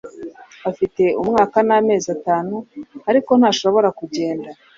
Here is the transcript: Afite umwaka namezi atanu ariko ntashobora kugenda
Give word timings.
Afite 0.69 1.03
umwaka 1.21 1.57
namezi 1.67 2.07
atanu 2.17 2.55
ariko 3.09 3.31
ntashobora 3.39 3.89
kugenda 3.99 4.49